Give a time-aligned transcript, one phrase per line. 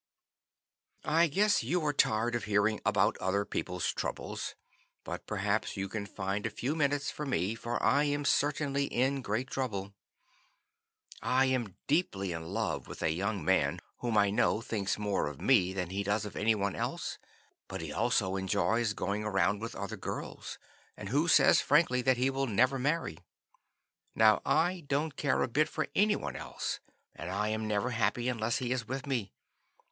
[1.05, 4.55] "I guess you are tired of hearing about other people's troubles,
[5.03, 9.21] but perhaps you can find a few minutes for me, for I am certainly in
[9.21, 9.93] great trouble.
[11.21, 15.39] I am deeply in love with a young man whom I know thinks more of
[15.39, 17.19] me than he does of any one else,
[17.67, 20.57] but who enjoys going around with other girls,
[20.97, 23.19] and who says frankly that he will never marry.
[24.15, 26.79] Now, I don't care a bit for any one else,
[27.13, 29.31] and I am never happy unless he is with me.